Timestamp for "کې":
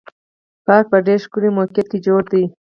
1.91-1.99